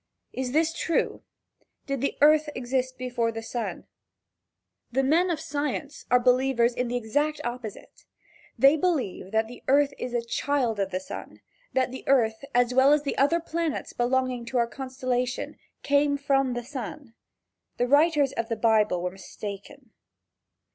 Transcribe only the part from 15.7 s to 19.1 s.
came from the sun. The writers of the Bible